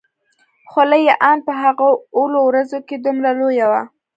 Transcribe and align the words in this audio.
خوله 0.71 0.97
يې 1.05 1.13
ان 1.29 1.37
په 1.47 1.53
هغه 1.61 1.87
اولو 2.17 2.39
ورځو 2.45 2.77
کښې 2.87 2.97
دومره 3.03 3.31
لويه 3.39 3.65
وه. 3.71 3.81